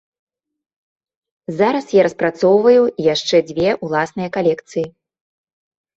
[1.59, 2.81] Зараз я распрацоўваю
[3.13, 4.85] яшчэ дзве ўласныя калекцыі.